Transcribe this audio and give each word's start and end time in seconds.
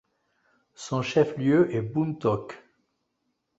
Son 0.73 1.03
chef-lieu 1.03 1.75
est 1.75 1.83
Buntok. 1.83 2.57